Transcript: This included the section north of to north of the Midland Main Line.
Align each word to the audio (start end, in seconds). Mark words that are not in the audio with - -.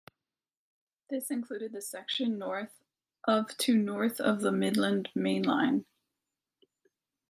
This 1.11 1.29
included 1.29 1.73
the 1.73 1.81
section 1.83 2.39
north 2.39 2.71
of 3.27 3.55
to 3.59 3.77
north 3.77 4.19
of 4.19 4.41
the 4.41 4.51
Midland 4.51 5.09
Main 5.13 5.43
Line. 5.43 5.85